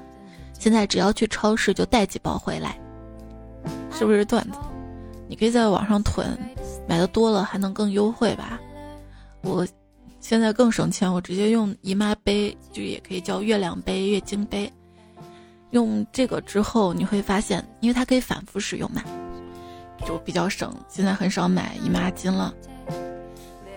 [0.58, 2.80] 现在只要去超市就带几包回来，
[3.92, 4.58] 是不是段子？
[5.28, 6.26] 你可以在网上囤，
[6.88, 8.58] 买的多了还能更优惠吧？
[9.42, 9.64] 我
[10.20, 14.72] 现在更省钱，我直接用姨妈杯，就也可以叫月亮杯、月经杯。
[15.70, 19.02] 用这个之后你会发现，因为它可以反复使用嘛。
[20.06, 22.54] 就比较省，现在很少买姨妈巾了，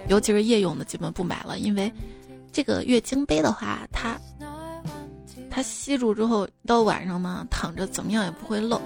[0.07, 1.59] 尤其是夜用的，基本不买了。
[1.59, 1.91] 因为
[2.51, 4.17] 这个月经杯的话，它
[5.49, 8.82] 它吸住之后，到晚上嘛，躺着怎么样也不会漏。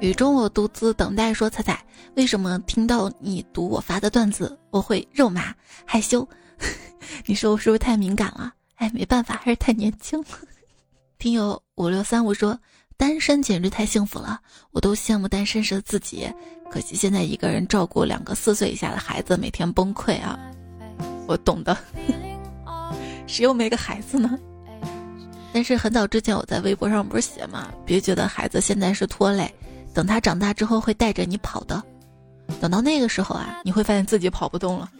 [0.00, 1.82] 雨中我独自等待，说彩彩，
[2.14, 5.54] 为什么听到你读我发的段子，我会肉麻
[5.86, 6.28] 害羞？
[7.24, 8.52] 你说我是不是太敏感了？
[8.76, 10.22] 哎，没办法，还是太年轻。
[11.18, 12.58] 听友五六三五说，
[12.96, 14.38] 单身简直太幸福了，
[14.72, 16.30] 我都羡慕单身时的自己。
[16.70, 20.38] 可惜现在一个人照顾两个四岁以下的孩子，每天崩溃啊！
[21.26, 21.76] 我懂的，
[23.26, 24.38] 谁又没个孩子呢？
[25.52, 29.52] 但是很早之前我在微博上不是写嘛，别觉得孩子现在是拖累，
[29.94, 31.82] 等他长大之后会带着你跑的。
[32.60, 34.90] 等到那个时候啊，你会发现自己跑不动了。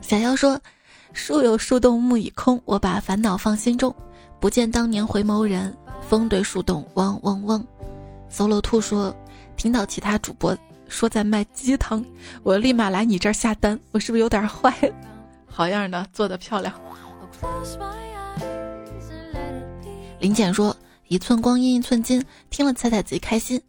[0.00, 0.58] 小妖说。
[1.16, 3.92] 树有树洞木已空，我把烦恼放心中。
[4.38, 5.74] 不见当年回眸人，
[6.06, 7.66] 风对树洞嗡嗡嗡。
[8.30, 9.16] solo 兔说，
[9.56, 10.56] 听到其他主播
[10.88, 12.04] 说在卖鸡汤，
[12.42, 13.80] 我立马来你这儿下单。
[13.92, 14.70] 我是不是有点坏？
[15.46, 16.72] 好样的，做的漂亮。
[20.20, 20.76] 林简说，
[21.08, 23.60] 一寸光阴一寸金，听了彩彩贼开心。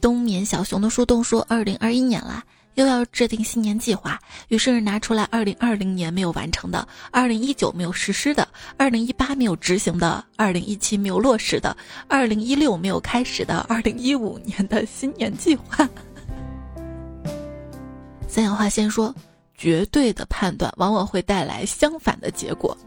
[0.00, 2.42] 冬眠小熊的树洞说，二零二一年了。
[2.78, 4.16] 又要制定新年计划，
[4.46, 11.76] 于是拿出来二零二零年没有完成的，二零一九没有实施的，二零一八没有执行的，二零一七没有落实的，
[12.06, 15.88] 二零一六没有开始的，二零一五年的新年计划。
[18.28, 19.12] 三氧化先说，
[19.56, 22.78] 绝对的判断往往会带来相反的结果。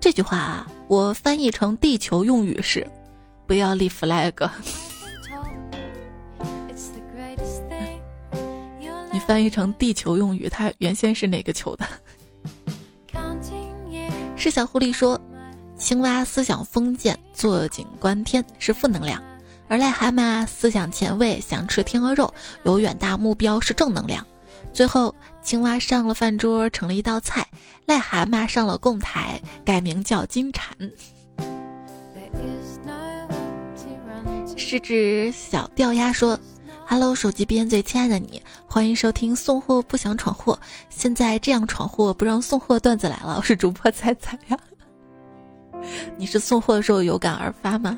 [0.00, 2.86] 这句话啊，我翻译成地球用语是：
[3.46, 4.48] 不要立 flag。
[9.20, 11.86] 翻译成地球用语，它原先是哪个球的？
[14.36, 15.20] 是小狐狸说，
[15.76, 19.20] 青蛙思想封建，坐井观天是负能量；
[19.68, 22.32] 而癞蛤蟆思想前卫，想吃天鹅肉，
[22.64, 24.26] 有远大目标是正能量。
[24.72, 27.42] 最后，青蛙上了饭桌，成了一道菜；
[27.86, 30.74] 癞蛤蟆上了供台，改名叫金蝉。
[34.56, 36.38] 是指小吊鸭说。
[36.92, 40.58] Hello，手机边最亲爱的你，欢迎收听送货不想闯祸。
[40.88, 44.58] 现在这样闯祸不让送货段子来了，我是主播彩彩呀。
[46.18, 47.96] 你是送货的时候有感而发吗？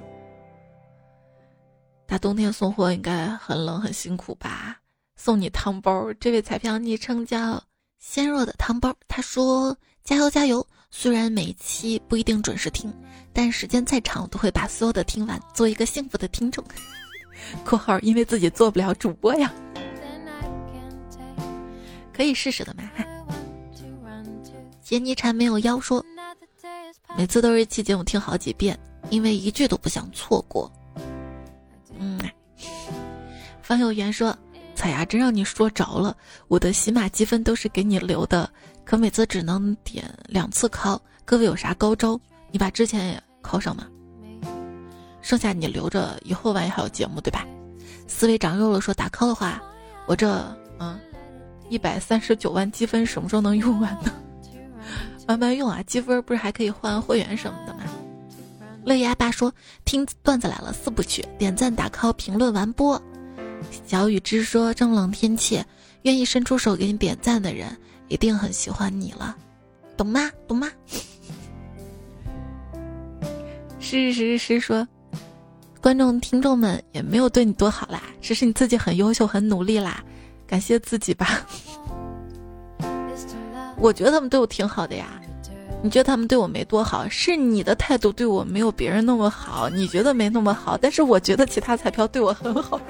[2.07, 4.76] 大冬天送货应该很冷很辛苦吧？
[5.16, 7.62] 送你汤包，这位彩票昵称叫
[7.99, 9.74] 纤弱的汤包，他说
[10.05, 10.66] 加油加油。
[10.90, 12.93] 虽然每一期不一定准时听，
[13.32, 16.62] 但时间再长，都会把所有的听完，做一个幸福的听众。
[17.64, 19.53] 括号，因为自己做不了主播呀，
[22.12, 22.83] 可以试试的嘛。
[24.80, 26.05] 杰尼蝉没有腰说，
[27.16, 28.78] 每次都是一期节目听好几遍，
[29.09, 30.70] 因为一句都不想错过。
[31.99, 32.20] 嗯，
[33.62, 34.37] 方有缘说，
[34.74, 36.14] 彩呀，真让你说着了，
[36.49, 38.51] 我的喜马积分都是给你留的，
[38.85, 42.20] 可每次只能点两次 call，各位有啥高招？
[42.51, 43.87] 你把之前也 call 上吗？
[45.22, 47.46] 剩下你留着，以后万一还有节目，对吧？
[48.06, 49.62] 思维长肉了，说打 call 的话，
[50.06, 50.28] 我这
[50.78, 50.98] 嗯，
[51.70, 54.12] 一百三十九万积分什么时候能用完呢？
[55.26, 57.80] 慢慢用啊，积分不是还可以换会员什么的吗？
[58.84, 59.52] 乐牙爸说
[59.84, 63.00] 听段子来了四部曲，点赞打 call 评论完播。
[63.86, 65.64] 小雨之说这么冷天气，
[66.02, 67.74] 愿意伸出手给你点赞的人，
[68.08, 69.36] 一定很喜欢你了，
[69.96, 70.28] 懂吗？
[70.48, 70.68] 懂吗？
[73.78, 74.86] 是是是说。
[75.83, 80.01] 观众、听众们也没有对你多好啦，只是你自己很优秀、很努力啦，
[80.47, 81.45] 感谢自己吧。
[83.76, 85.20] 我觉得他们对我挺好的呀，
[85.83, 92.80] 你觉得他们对我没多好，是你的态度对我没有别人那么好，你觉得没那么好，但是我觉得其他彩票对我很好。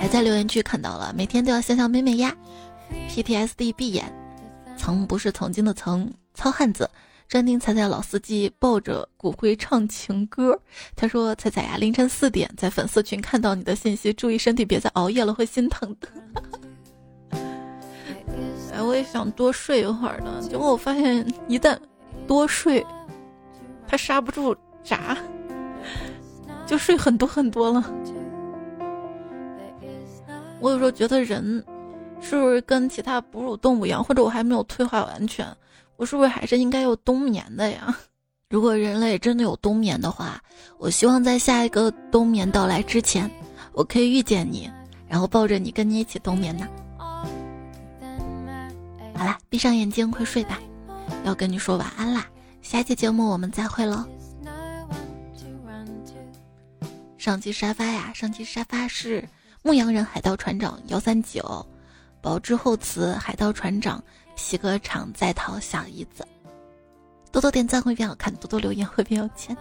[0.00, 2.34] 还在留言区看到了，每天都要笑笑美美呀
[3.10, 4.10] ，PTSD 闭眼，
[4.78, 6.88] 曾不是曾经的曾，糙汉子。
[7.28, 10.58] 专听彩彩老司机抱着骨灰唱情歌。
[10.96, 16.08] 他说：“彩彩呀，凌晨四点在粉丝群看到你的信息，注意身体，别再熬夜了，会心疼的。”
[18.72, 21.78] 哎，我也想多睡一会儿呢，结果我发现一旦
[22.26, 22.84] 多睡，
[23.86, 25.14] 他刹不住闸，
[26.64, 27.92] 就睡很多很多了。
[30.60, 31.62] 我有时候觉得人
[32.22, 35.46] 是不是跟其他哺乳动物一样，或者我还没有退化完全？
[35.98, 37.94] 我是不是还是应该有冬眠的呀？
[38.48, 40.40] 如果人类真的有冬眠的话，
[40.78, 43.28] 我希望在下一个冬眠到来之前，
[43.72, 44.70] 我可以遇见你，
[45.08, 46.68] 然后抱着你跟你一起冬眠呢。
[49.16, 50.60] 好啦，闭上眼睛，快睡吧，
[51.24, 52.28] 要跟你说晚安啦。
[52.62, 54.04] 下期节目我们再会喽。
[57.18, 59.28] 上期沙发呀，上期沙发是
[59.64, 61.66] 牧羊人海盗船长幺三九，
[62.20, 64.00] 保之后词海盗船长。
[64.38, 66.24] 洗个场再掏小姨子，
[67.32, 69.54] 多多点赞会变好看，多多留言会变有钱。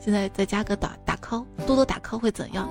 [0.00, 2.68] 现在再加个打打 call，多多打 call 会怎样？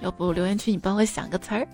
[0.00, 1.66] 要不留言区你帮我想个词儿。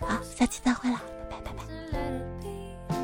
[0.00, 1.00] 好，下期再会啦，
[1.30, 2.96] 拜拜拜拜。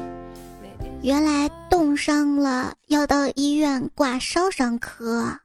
[1.02, 5.38] 原来冻伤了要到医院挂烧伤科。